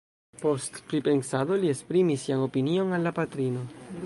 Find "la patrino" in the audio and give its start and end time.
3.11-3.67